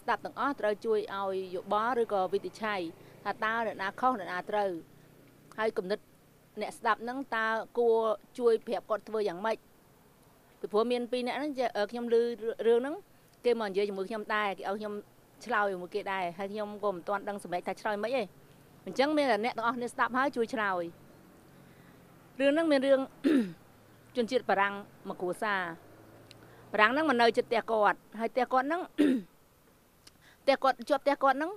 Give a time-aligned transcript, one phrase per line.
[0.00, 2.80] ស្ដាប់ទាំងអស់ត្រូវជួយឲ្យយោបល់ឬក៏វិនិច្ឆ័យ
[3.24, 4.70] ថាតើអ្នកណាខុសអ្នកណាត្រូវ
[5.58, 5.98] ហើយគំនិត
[6.60, 7.46] អ្នកស្ដាប់ហ្នឹងតើ
[7.78, 7.98] គួរ
[8.38, 9.56] ជួយប្រាប់គាត់ធ្វើយ៉ាងម៉េច
[10.60, 11.52] ពីព្រោះមានពីរអ្នកហ្នឹង
[11.90, 12.14] ខ្ញុំឮ
[12.66, 12.94] រឿងហ្នឹង
[13.44, 14.94] គេមកនិយាយជាមួយខ្ញុំដែរគេឲ្យខ្ញុំ
[15.44, 18.22] ឆ្លើយជាមួយគេដែរហើយខ្ញុំក៏មិនទាន់ដឹងសម្រេចថាឆ្លើយមិនទេ
[18.86, 20.84] អញ្ចឹងមានតែអ្នកទាំងអស់នេះស្ដាប់ហើយជួយឆ្លើយ
[22.40, 23.00] រឿងហ្នឹងមានរឿង
[24.16, 24.74] ជនជាតិបារាំង
[25.08, 25.60] មកគ្រួសារ
[26.76, 28.82] បារាំងហ្នឹងមកនៅជិតផ្ទះគាត់ហើយផ្ទះគាត់ហ្នឹង
[30.42, 31.52] ផ្ទះគាត់ជាប់ផ្ទះគាត់ហ្នឹង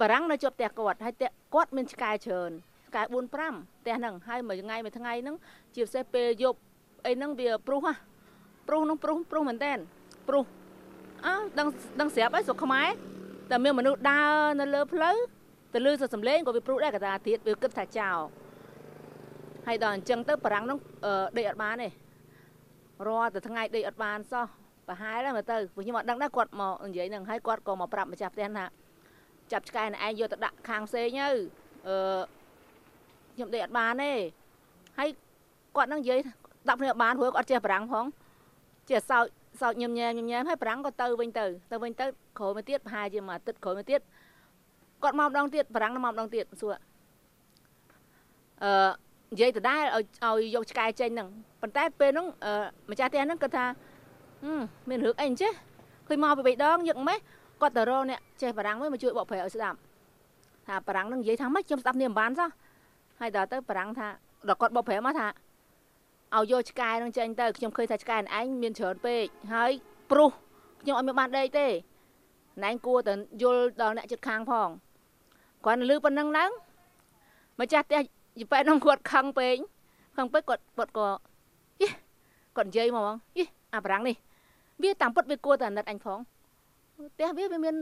[0.00, 2.50] បារាំងនៅជាប់ផ្ទះគាត់ហើយផ្ទះគាត់មានឆ្កែច្រើន
[2.88, 5.36] ឆ្កែ4 5ផ្ទះហ្នឹងហើយមួយថ្ងៃមួយថ្ងៃហ្នឹង
[5.74, 6.58] ជាពិសេសពេលយប់
[7.06, 7.96] អីហ្នឹងវាព្រុសហ่ะ
[8.68, 9.72] ព្រុសហ្នឹងព្រុសព្រុសមែនតើ
[10.28, 10.44] ព្រុស
[11.26, 11.68] អើដឹង
[12.00, 12.88] ដឹងស្រាប់ហើយស្រុកខ្មែរ
[13.50, 15.16] តែមានមនុស្សដើរនៅលើផ្លូវ
[15.74, 18.18] ទៅលឺសសំឡេងក៏វាព្រុសដែរកតាទៀតវាគិតថាចោល
[19.66, 20.78] ហើយដល់អញ្ចឹងទៅបារាំងហ្នឹង
[21.36, 21.88] ដេកអត់បានទេ
[23.06, 24.46] រាល់តែថ្ងៃដេកអត់បានសោះ
[24.88, 28.64] ប្រហែលមើលទៅពួកខ្ញុំអត់ដឹងដែរគាត់មកនិយាយហ្នឹងហើយគាត់ក៏មកប្រាប់ម្ចាស់ផ្ទះថា
[29.52, 31.28] ចាប់ឆ្កែណឯងយកទៅដាក់ខាងផ្សេងទៅ
[31.88, 32.20] អឺ
[33.34, 34.12] ខ្ញុំដេកអត់បានទេ
[34.98, 35.08] ហើយ
[35.76, 36.18] គាត់នឹងនិយាយ
[36.68, 38.04] ដាក់គ្នាបានព្រោះគាត់អត់ចេះបារាំងផង
[38.90, 39.24] ចេះសោច
[39.60, 42.06] សោចញឹមញែមញឹមញែមហើយប្រាំងក៏ទៅវិញទៅទៅវិញទៅ
[42.38, 44.00] ក្រោយមកទៀតប្រហែលជាមួយអាទិត្យក្រោយមកទៀត
[45.02, 46.74] គាត់មកម្ដងទៀតប្រាំងមកម្ដងទៀតសួរ
[48.64, 48.72] អឺ
[49.32, 51.28] និយាយដដែលឲ្យឲ្យយកឆ្កែចេញហ្នឹង
[51.60, 52.26] ប៉ុន្តែពេលហ្នឹង
[52.90, 53.64] ម្ចាស់ផ្ទះហ្នឹងគាត់ថា
[54.88, 55.52] មានរឿងអីអញ្ចេះ
[56.06, 57.18] ឃើញមកពីបៃដងយកម៉េះ
[57.60, 59.78] គាត់ទៅរកអ្នកចេះបារាំងវិញមកជួយបកប្រែឲ្យស្ដាប់
[60.66, 62.50] ថាបារាំងហ្នឹងនិយាយថាម៉េចខ្ញុំស្ដាប់នេះមិនបានសោះ
[63.20, 64.08] ហើយដល់ទៅបារាំងថា
[64.48, 65.26] ដល់គាត់បកប្រែមកថា
[66.36, 69.70] ឲ្យយកឆ្កែនឹងចេញទៅខ្ញុំឃើញថាឆ្កែឯងមានច្រើនពេកហើយ
[70.10, 70.30] ព្រុស
[70.82, 71.66] ខ្ញុំអត់មានបានដេកទេ
[72.64, 74.68] ណែគួរតែយល់ដល់អ្នកចិត្តខាងផង
[75.64, 76.50] គាត់លឺប៉ុណ្ណឹងឡើង
[77.60, 78.00] ម្ចាស់ផ្ទះ
[78.38, 79.56] យីប៉ែនគាត់ខឹងពេក
[80.16, 81.08] ខឹងពេកគាត់គាត់ក៏
[81.80, 81.86] យី
[82.56, 83.44] គាត់និយាយមកហ្មងយី
[83.74, 84.16] អាប្រាំងនេះ
[84.82, 86.18] វាតាមពិតវាគួរតែអាណិតអញផង
[87.14, 87.74] ផ្ទះវាវាមាន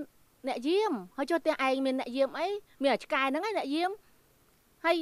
[0.49, 2.47] អ្នកយាមហើយចុះផ្ទះឯងមានអ្នកយាមអី
[2.83, 3.91] មានអាឆ្កែហ្នឹងឯងអ្នកយាម
[4.85, 4.97] ហើយ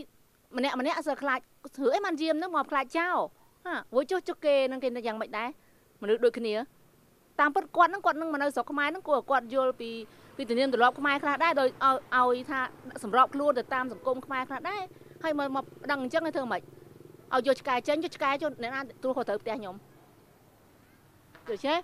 [0.56, 1.38] ម្នាក់ម្នាក់សើខ្លាច
[1.76, 3.16] ធ្វើអីបានយាមហ្នឹងមកខ្លាចចោល
[3.66, 5.48] ហាវចុះចុះគេនឹងគេយ៉ាងម៉េចដែរ
[6.02, 6.54] មនុស្សដូចគ្នា
[7.40, 9.90] តាមពិតគាត់ហ្នឹងគាត់នឹងមកនៅស្រុកខ្មែរហ្នឹងគាត់គាត់យល់ពី
[10.36, 12.60] ពីទំនៀមទម្លាប់ខ្មែរខ្លះដែរដោយឲ្យឲ្យថា
[13.02, 14.82] សម្របខ្លួនទៅតាមសង្គមខ្មែរខ្លះដែរ
[15.24, 16.62] ហើយមកមកដឹងអញ្ចឹងធ្វើម៉េច
[17.34, 19.76] ឲ្យយកឆ្កែចេញយកឆ្កែចូលអ្នកណាទ្រោះក៏ត្រូវផ្ទះខ្ញុំ
[21.50, 21.78] ដូច្នេះ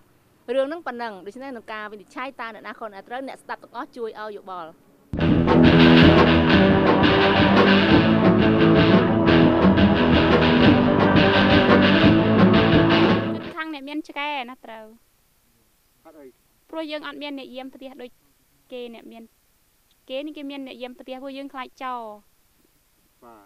[0.54, 4.70] រឿងហ្នឹងប៉ុណ្ណឹងដូច្នេះក្នុងការវិនិច្ឆ័យតើអ្នកណាខុសអ្នកត្រូវអ្នកស្ដាប់ទាំងអស់ជួយឲ្យយោបល់
[13.74, 14.84] អ្នកមានឆ្កែណាត្រូវ
[16.04, 16.26] អត់អី
[16.70, 18.10] ព្រោះយើងអត់មានអ្នកយាមផ្ទះដូច
[18.72, 19.22] គេអ្នកមាន
[20.08, 21.94] គេនេះគេមានអ្នកយាមផ្ទះព្រោះយើងខ្លាចចោ
[23.24, 23.36] បា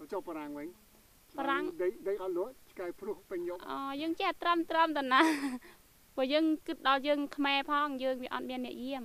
[0.00, 0.68] ទចុះបារាំងវិញ
[1.38, 5.20] បារាំងដេកដេកអត់លក់ឆ្កែព្រុសពេញយប់អូយើងចេះត្រឹមត្រឹមតាណា
[6.16, 9.04] ព្រោះយើងគិតដល់យើងខ្មែរផងយើងវាអត់មានអ្នកយាម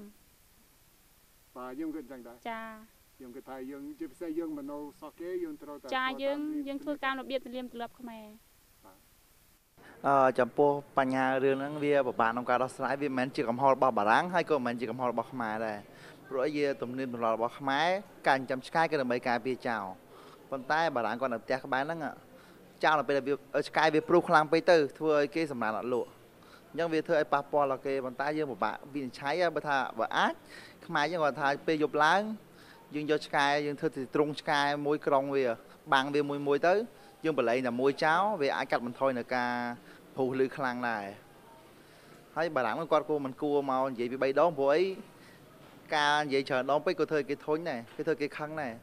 [1.55, 2.61] បាទយើងគិតចឹងដែរចា
[3.21, 8.25] យើងគិតថាយើងជាពិសេសយើងមโนសោះគេយើងត្រូវតែចាយើងយើងធ្វើការរបៀបទលាមទម្លាប់ខ្មែរ
[10.07, 15.79] អឺចំពោះបញ្ហារឿងហ្នឹងវាពិបាកក្នុងការដោះស្រាយវាមិនមែនជាកំហុសរបស់បារាំងហើយក៏មិនមែនជាកំហុសរបស់ខ្មែរដែរ
[16.29, 17.87] ព្រោះអីវាទំនៀមទម្លាប់របស់ខ្មែរ
[18.27, 19.85] ការចិញ្ចឹមឆ្កែគឺដើម្បីការពារចោល
[20.51, 21.99] ប៉ុន្តែបារាំងគាត់នៅផ្ទះក្បែរហ្នឹង
[22.83, 23.35] ចោលនៅពេលវា
[23.67, 26.09] ឆ្កែវាព្រុសខ្លាំងពេកទៅធ្វើឲ្យគេសម្រានអត់លក់
[26.69, 30.33] អញ្ចឹងវាធ្វើឲ្យប៉ះពាល់ដល់គេប៉ុន្តែយើងពិបាកវិនិច្ឆ័យបើថាបើអាច
[30.85, 32.21] ខ្មែរយើងគាត់ថាពេលយប់ឡើង
[32.95, 35.45] យើងយកឆ្កែយើងធ្វើទីត្រង់ឆ្កែមួយក្រុងវា
[35.93, 36.73] បាំងវាមួយមួយទៅ
[37.23, 39.51] យើងបលែងតែមួយចោលវាអាចកាត់បន្ថយនៅការ
[40.15, 41.05] ពុះលឺខ្លាំងដែរ
[42.35, 44.83] ហើយបារាំងគាត់គួរមិនគួរមកនិយាយពី3ដងព្រោះអី
[45.95, 48.73] ការនិយាយច្រើនដងពេកក៏ធ្វើគេធុញដែរគេធ្វើគេខឹងដែរ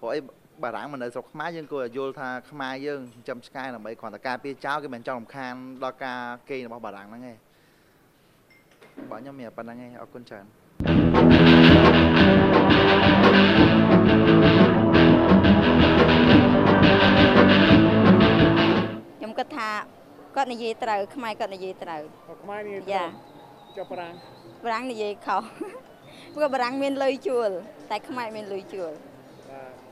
[0.00, 0.18] ព្រោះអី
[0.64, 7.36] បារាំងមិននៅស្រុកខ្មែរយើងគួរយល់ថាខ្មែរយើងចិញ្ចឹមឆ្កែដើម្បីគ្រាន់តែការពារចោលគេមិនចង់រំខានដល់ការគេរបស់បារាំងហ្នឹងឯង
[9.10, 10.44] បងខ្ញុំមានប៉ុណ្្នឹងឯងអរគុណច្រើន
[19.16, 19.68] ខ្ញុំគិតថា
[20.36, 22.00] គាត់និយាយត្រូវខ្មែរគាត់និយាយត្រូវ
[22.42, 23.10] ខ្មែរនិយាយត្រូវ
[23.76, 24.14] ចុះបារាំង
[24.64, 25.42] បារាំងនិយាយខុស
[26.34, 27.50] ព្រោះបារាំងមានលុយជួល
[27.90, 29.17] តែខ្មែរមានលុយជួលបាទ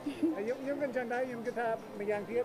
[0.06, 1.68] ខ្ញុំខ្ញុំគិតចឹងដែរខ្ញុំគិតថា
[2.00, 2.44] ម្យ៉ាងទៀត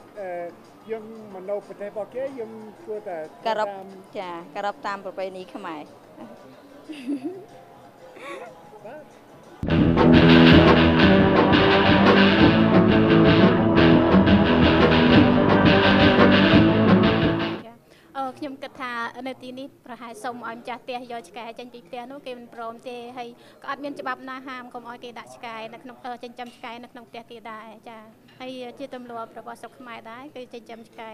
[0.89, 1.03] យើង
[1.35, 2.51] មនោប្រទេសរបស់គេយើង
[2.85, 3.69] គួរតែគោរព
[4.17, 5.81] ចាគោរពតាមប្រពៃណីខ្មែរ
[18.39, 18.93] ខ្ញុំគិតថា
[19.27, 23.29] នៅទីនេះប្រហែលសុំឲ្យម្ចាស់ផ្ទះយកឆ្កែចេញពីផ្ទះនោះគេមិនព្រមទេហើយ
[23.63, 27.99] ក៏អត់មានច្បាប់ណាហាមកុំឲ្យគេដាក់ឆ្កែនៅក្នុងចិញ្ចឹមឆ្កែនៅក្នុងផ្ទះគេដែរចា
[28.39, 31.11] ហើយជាទម្លាប់របស់ស្រុកខ្មែរដែរគឺចិញ្ចឹមឆ្កែ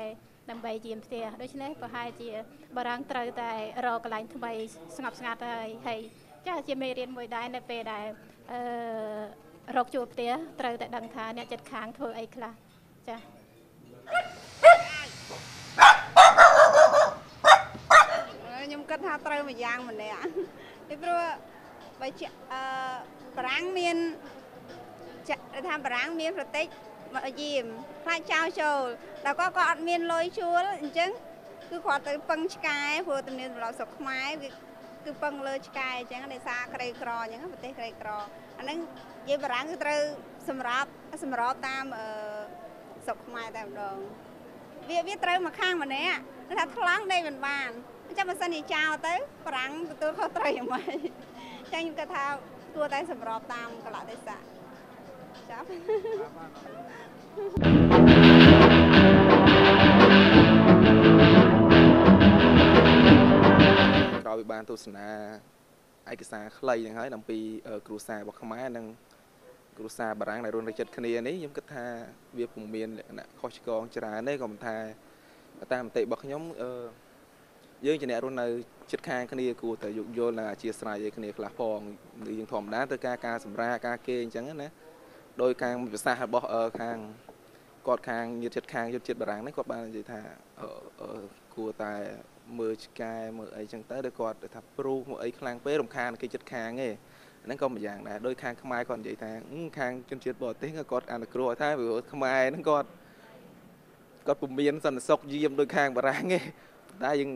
[0.50, 2.30] ដើម្បីជាផ្ទះដូច្នេះប្រហែលជា
[2.78, 3.52] បារាំងត្រូវតែ
[3.86, 4.52] រកកន្លែងថ្មី
[4.98, 6.00] ស្ងប់ស្ងាត់ហើយហើយ
[6.48, 8.06] ចាជាមេរៀនមួយដែរនៅពេលដែល
[8.52, 8.62] អឺ
[9.78, 12.54] រកជួលផ្ទះត្រូវតែដឹងថាអ្នកចិត្តខាងធ្វើអីខ្លះ
[13.10, 13.18] ចា
[18.68, 20.22] ខ្ញុំគិតថាត្រូវមួយយ៉ាងម្នាក់
[20.88, 21.22] ពីព្រោះ
[22.02, 22.62] បើជាអឺ
[23.38, 23.98] បារាំងមាន
[25.30, 26.66] ចាក់ថាបារាំងមានប្រទេស
[27.16, 27.66] មកយាម
[28.04, 28.82] ខ្លាចចោលចូល
[29.26, 31.10] ដល់ក៏ក៏អត់មានលុយជួលអញ្ចឹង
[31.70, 34.50] គឺគាត់ទៅពឹងឆ្កែព្រោះទំនៀមទម្លាប់ស្រុកខ្មែរវា
[35.06, 38.10] គឺពឹងលើឆ្កែអញ្ចឹងដោយសារក្រីក្រអញ្ចឹងប្រទេសក្រីក្រ
[38.60, 40.02] អាហ្នឹងនិយាយបារាំងគឺត្រូវ
[40.50, 40.90] សម្រាប់
[41.24, 42.08] សម្របតាមអឺ
[43.06, 43.98] ស្រុកខ្មែរតែម្ដង
[44.90, 46.20] វាវាត្រូវមកខាងម្នាក់
[46.60, 49.16] ថាថ្លង់ដេកមិនបានអញ្ចឹងបើសិនជាចោលទៅ
[49.46, 50.96] បារាំងទទួលខុសត្រូវយ៉ាងម៉េចអ
[51.68, 52.24] ញ្ចឹងខ្ញុំគិតថា
[52.76, 54.40] គួរតែសម្របតាមកលៈទេសៈ
[55.50, 55.66] ចាប់
[64.26, 65.08] ក្រោយបានទស្សនា
[66.12, 67.40] ឯកសារខ្លីហ្នឹងហើយអំពី
[67.88, 68.86] គ្រួសាររបស់ខ្មែរនិង
[69.78, 71.86] គ្រួសារបារាំងដែលរួមរចិត្តគ្នានេះខ្ញុំគិតថា
[72.38, 74.78] វាពុំមានលក្ខណៈខុសឆ្គងច្រើនទេក៏ប៉ុន្តែ
[75.74, 76.72] តាមមតិរបស់ខ្ញុំអឺ
[77.86, 78.48] យើងជាអ្នករស់នៅ
[78.92, 81.80] ចិត្តខាងគ្នាគួរតែយោគយល់និងអធិស្ឋានឲ្យគ្នាខ្លះផង
[82.30, 84.70] ឬយើងធម្មតាទៅការការសម្រាការគេអញ្ចឹងណា
[85.42, 86.48] ដោយខាងភាសារបស់
[86.82, 86.98] ខាង
[87.88, 90.22] គាត់ខាងញាតិចិត្តខាងយុទ្ធជាតិបារាំងនេះគាត់បាននិយាយថា
[91.56, 91.94] គួរតែ
[92.60, 96.90] មើលឆ្កែមើលអីចឹងទៅដោយគាត់ថាព្រុសមើលអីខ្លាំងពេករំខានគេចិត្តខាងទេ
[97.46, 99.32] ហ្នឹងក៏មួយយ៉ាងដែរដោយខាងខ្មែរគាត់និយាយថា
[99.80, 102.90] ខាងជនជាតិបរទេសគាត់អនុគ្រោះថាព្រោះខ្មែរហ្នឹងគាត់
[104.28, 106.40] គាត់ពុំមានសន្តិសុខយាមដោយខាងបារាំងទេ
[107.04, 107.32] តែយើង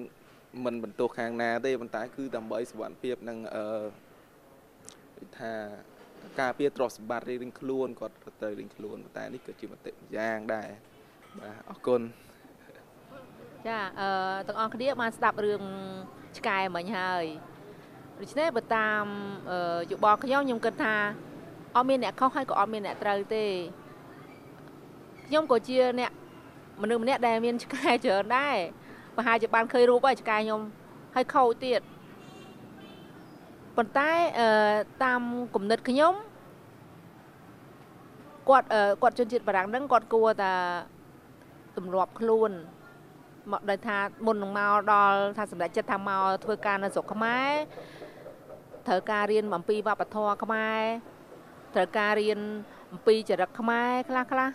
[0.66, 3.66] មិនបន្ទោសខាងណាទេប៉ុន្តែគឺដើម្បីសុវត្ថិភាពនិងអឺ
[5.40, 5.54] ថា
[6.40, 10.70] ការពារទ្រព្យសម្បត្តិរៀងខ្លួនគាត់ត្រូវរៀងខ្លួនតែនេះគឺជាមតិយ៉ាងដែរ
[11.40, 12.02] បាទអរគុណ
[13.68, 14.10] ចាអឺ
[14.48, 15.64] ទាំងអស់គ្នាបានស្ដាប់រឿង
[16.38, 17.26] ឆ្កែមិញហើយ
[18.20, 19.06] ដូច្នេះបើតាម
[19.92, 20.96] យោបល់ខ្ញុំខ្ញុំគិតថា
[21.76, 23.46] អត់មានអ្នកខុសហើយក៏អត់មានអ្នកត្រូវទេ
[25.28, 26.12] ខ្ញុំក៏ជាអ្នក
[26.82, 28.58] មនុស្សម្នាក់ដែលមានឆ្កែច្រើនដែរ
[29.16, 30.62] ប្រហែលជាបានឃើញរូបហើយឆ្កែខ្ញុំ
[31.16, 31.82] ហើយខូចទៀត
[33.78, 34.48] ប៉ុន្តែអឺ
[35.04, 35.22] តាម
[35.56, 36.14] គំនិតខ្ញុំ
[38.50, 38.68] គាត់
[39.02, 40.54] គាត់ជនជាតិបារាំងហ្នឹងគាត់គួរតែ
[41.78, 42.52] ទម្លាប់ខ្លួន
[43.52, 47.52] មកដោយថាមុននឹងមកដល់ថាសម្ដេចចិត្តថាមកធ្វើការនៅស្រុកខ្មែរ
[48.88, 50.82] ត្រូវការរៀនអំពីវប្បធម៌ខ្មែរ
[51.76, 52.40] ត្រូវការរៀន
[52.92, 54.50] អំពីចរិតខ្មែរខ្លះខ្លះ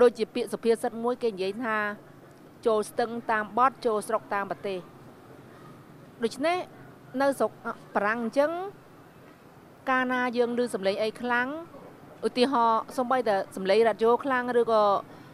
[0.00, 1.76] ដូចជាពាក្យសុភាសិតមួយគេនិយាយថា
[2.66, 4.78] ចូលស្ទឹងតាមបត់ចូលស្រុកតាមប្រទេស
[6.24, 6.58] ដូច្នេះ
[7.20, 7.50] នៅស្រុក
[7.94, 8.50] បារាំងអញ្ចឹង
[9.90, 11.48] កាលណាយើងឮសំឡេងអីខ្លាំង
[12.26, 14.82] ឧទាហរណ៍សំបីតែសំឡេងរ៉ាឌីយ៉ូខ្លាំងឬក៏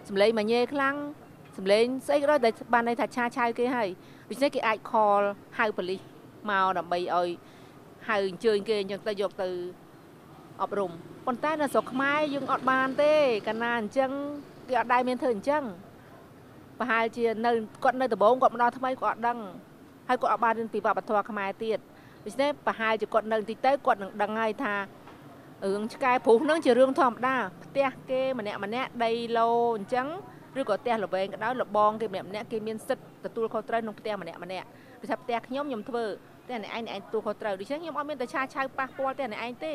[0.09, 0.95] សំឡេងម៉ាញ៉េខ្លាំង
[1.57, 3.89] សំឡេងស្អីក៏ដោយដែលបានន័យថាឆាឆៅគេហើយ
[4.31, 5.23] ដូច្នេះគេអាច call
[5.59, 6.01] ហៅប៉ូលីស
[6.51, 7.29] មកដើម្បីឲ្យ
[8.09, 9.49] ហៅអញ្ជើញគេអញ្ចឹងទៅយកទៅ
[10.63, 10.93] អប់រំ
[11.27, 13.13] ប៉ុន្តែនៅស្រុកខ្មែរយើងអត់បានទេ
[13.47, 14.11] កាលណាអញ្ចឹង
[14.69, 15.65] គេអត់ដែរមានធ្វើអញ្ចឹង
[16.81, 17.51] ប្រហែលជានៅ
[17.85, 19.39] គាត់នៅដំបងគាត់មកដល់ថ្មីគាត់អត់ដឹង
[20.09, 21.79] ហើយគាត់អត់បានរៀនពីវប្បធម៌ខ្មែរទៀត
[22.25, 24.75] ដូច្នេះប្រហែលជាគាត់នៅទីទៅគាត់នឹងដឹងហើយថា
[25.65, 30.07] រឿងឆ្កែព្រុសហ្នឹងជារឿងធម្មតាផ្ទះគេម្នាក់ម្នាក់ដីឡូអញ្ចឹង
[30.61, 34.67] ឬក៏ផ្ទះល្វែងក៏ដោយលបងគេម្នាក់ម្នាក់គេមានសិទ្ធិទទួលខុសត្រូវក្នុងផ្ទះម្នាក់ម្នាក់
[35.01, 36.05] ដូចថាផ្ទះខ្ញុំខ្ញុំធ្វើ
[36.45, 39.75] ផ្ទះអ្នកឯងអ្នកឯងទទួលខុសត្រូវដូច្នេះខ្ញុំអត់មានតែឆាឆៅប៉ះពាល់ផ្ទះអ្នកឯងទេ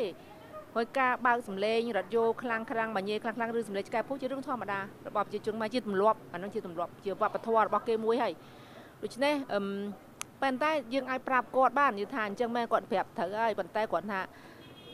[0.76, 8.32] ហើយការបើកសម្លេងរ៉ាឌីយ៉ូខ្លាំងខ្លាំងបាញ់ខ្លាំងខ្លាំងឬសម្លេងឆ្កែពុះជារឿងធម្មតារបស់ប្រជាជនមកជាទម្លាប់អានឹងជាទម្លាប់ជាវប្បធម៌របស់គេមួយហើយ
[9.02, 9.60] ដូច្នេះអឺ
[10.42, 14.20] ប៉ុន្តែយើងអាចប្រាប់គាត់បាននិយាយថាអញ្ចឹងមែនគាត់ប្រាប់ត្រូវហើយប៉ុន្តែគាត់ថា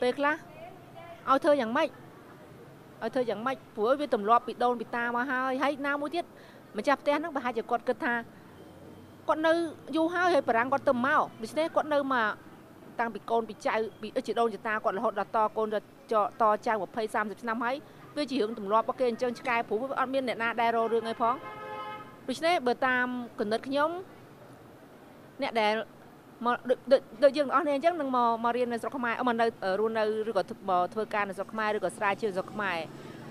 [0.01, 0.33] ពេលខ្លះ
[1.29, 1.89] ឲ្យធ្វើយ៉ាងម៉េច
[3.01, 6.25] ឲ្យធ្វើយ៉ាងម៉េចព្រោះវាទម្លាប់ពីដូនពីតាមកហើយហើយណាមួយទៀត
[6.77, 8.13] ម្ចាស់ផ្ទះហ្នឹងប្រហែលជាគាត់គិតថា
[9.27, 9.53] គាត់នៅ
[9.95, 12.29] យូរហើយហើយបារាំងគាត់ទៅមកដូច្នេះគាត់នៅមក
[12.99, 15.75] តាំងពីកូនពីចៅពីអិជាដូនចតាគាត់រហូតដល់តកូនត
[16.65, 17.75] ចៅ20 30ឆ្នាំហើយ
[18.17, 21.35] វាជារឿងទម្លាប់របស់គេអញ្ចឹងឆ្កែព្រោះវាអត់មានអ្នកណាដែលរករឿងអីផង
[22.27, 23.05] ដូច្នេះបើតាម
[23.39, 23.89] គណិតខ្ញុំ
[25.41, 25.73] អ្នកដែល
[26.45, 26.55] មក
[27.23, 29.45] ដូចយើងទាំងអស់គ្នាអញ្ចឹងនឹងមកមករៀននៅស្រុកខ្មែរមកនៅ
[29.79, 30.43] រស់នៅឬក៏
[30.93, 32.77] ធ្វើការនៅស្រុកខ្មែរឬក៏ស្រាវជ្រាវស្រុកខ្មែរ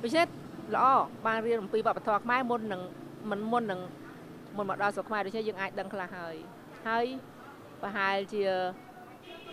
[0.02, 0.26] ដូច្នេះ
[0.74, 0.86] ល្អ
[1.26, 2.82] បានរៀនអំពីវប្បធម៌ខ្មែរមុននឹង
[3.30, 3.80] មិនមុននឹង
[4.56, 6.34] មុនមកដល់ស្រុកខ្មែរដូច្នេះយើងអាចដឹងខ្លះហើយ
[6.88, 7.06] ហើយ
[7.82, 8.42] ប្រហែលជា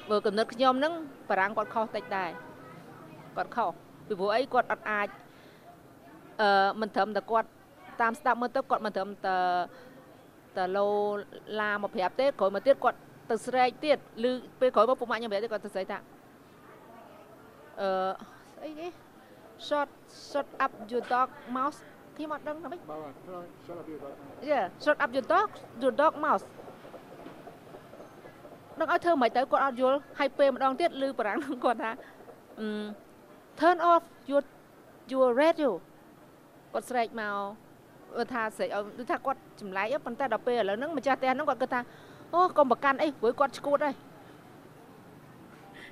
[0.10, 0.94] បើកំណត់ខ្ញុំហ្នឹង
[1.30, 2.30] បារាំងគាត់ខុសតិចដែរ
[3.38, 3.70] គាត់ខុស
[4.08, 5.08] ពីព្រោះអីគាត់អត់អាច
[6.42, 7.50] អឺមិនត្រឹមតែគាត់
[8.02, 9.38] តាមស្ដាប់មើលទៅគាត់មិនត្រឹមតែ
[10.58, 10.88] តែលោ
[11.62, 12.98] ឡាមកប្រាប់ទេក្រោយមកទៀតគាត់
[13.30, 13.98] ទៅស្រែកទៀត
[14.30, 15.98] ឬពេលក្រោយមកពុកម៉ាក់ខ្ញុំប្រាប់ទៀតគាត់ទៅស្រែកថា
[17.82, 17.90] អឺ
[18.56, 18.88] ស្អីគេ
[19.68, 19.90] shot
[20.32, 21.80] shot up your dog mouse
[22.16, 22.80] ខ្ញុំអត់ដឹងថាម៉េច
[24.52, 25.50] Yeah shot up your dog
[25.82, 26.46] your dog mouse
[28.80, 31.92] ដឹងឲ្យធ្វើមិនទៅគាត់អត់យល់ហើយពេលម្ដងទៀតឮបារាំងគាត់ថា
[33.60, 34.42] turn off your
[35.12, 35.72] your radio
[36.74, 37.36] គាត់ស្រែកមក
[38.18, 41.82] គាត់ថាស្រែកឲ្យដូចថាគាត់ចម្លែកប៉ុន្តែដល់ពេលឥឡូវហ្នឹងម្ចាស់ផ្ទះហ្នឹងគាត់គិតថា
[42.34, 43.96] អូកុំប្រកាន់អីព្រោះគាត់ឈួតហើយ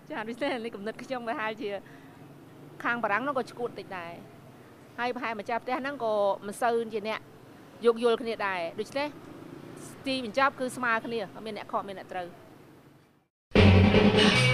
[0.10, 1.70] ចាដូច្នេះនេះកំណត់ខ្ញុំប្រហែលជា
[2.84, 4.14] ខាងបារាំងហ្នឹងក៏ឈួតតិចដែរ
[5.00, 6.14] ហើយប្រហែលម្ចាស់ផ្ទះហ្នឹងក៏
[6.48, 7.20] មិនសូវជាអ្នក
[7.86, 9.08] យោគយល់គ្នាដែរដូច្នេះ
[10.08, 12.28] ទីបញ្ចប់គឺស្មើគ្នាអត់មានអ្នកខកមានអ្នកត្រូវ
[14.14, 14.47] Thank